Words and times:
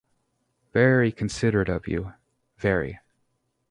Very 0.73 1.11
considerate 1.11 1.69
of 1.69 1.87
you— 1.87 2.15
very! 2.57 2.99